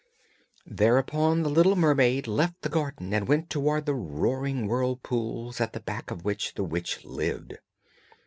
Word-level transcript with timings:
Thereupon 0.65 1.43
the 1.43 1.49
little 1.51 1.75
mermaid 1.75 2.25
left 2.25 2.63
the 2.63 2.69
garden 2.69 3.13
and 3.13 3.27
went 3.27 3.51
towards 3.51 3.85
the 3.85 3.93
roaring 3.93 4.65
whirlpools 4.65 5.61
at 5.61 5.73
the 5.73 5.79
back 5.79 6.09
of 6.09 6.25
which 6.25 6.55
the 6.55 6.63
witch 6.63 7.05
lived. 7.05 7.59